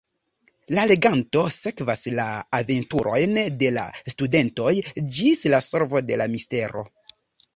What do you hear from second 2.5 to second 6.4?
aventurojn de la studentoj ĝis la solvo de la